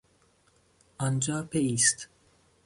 آنجا 0.97 1.41
بایست. 1.53 2.09